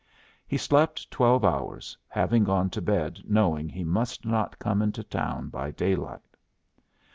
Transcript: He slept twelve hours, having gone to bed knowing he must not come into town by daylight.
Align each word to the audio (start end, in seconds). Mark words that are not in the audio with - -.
He 0.47 0.57
slept 0.57 1.11
twelve 1.11 1.45
hours, 1.45 1.95
having 2.07 2.43
gone 2.43 2.71
to 2.71 2.81
bed 2.81 3.19
knowing 3.23 3.69
he 3.69 3.83
must 3.83 4.25
not 4.25 4.57
come 4.57 4.81
into 4.81 5.03
town 5.03 5.49
by 5.49 5.69
daylight. 5.69 6.25